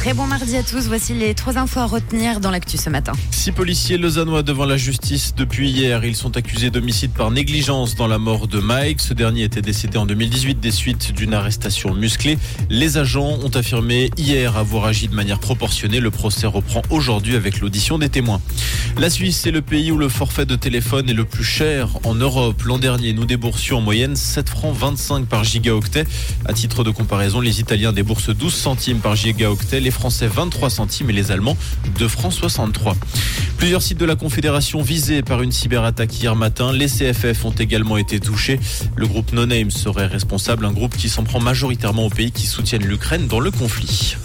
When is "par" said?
7.10-7.30, 25.26-25.44, 29.00-29.14, 35.22-35.42